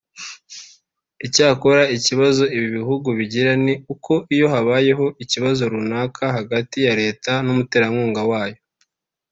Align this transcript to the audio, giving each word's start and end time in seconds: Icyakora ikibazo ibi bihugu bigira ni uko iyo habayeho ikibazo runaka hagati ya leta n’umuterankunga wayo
Icyakora 1.25 1.83
ikibazo 1.97 2.43
ibi 2.55 2.67
bihugu 2.77 3.07
bigira 3.17 3.51
ni 3.65 3.73
uko 3.93 4.13
iyo 4.35 4.47
habayeho 4.53 5.05
ikibazo 5.23 5.61
runaka 5.73 6.23
hagati 6.37 6.77
ya 6.87 6.93
leta 7.01 7.31
n’umuterankunga 7.45 8.21
wayo 8.31 8.59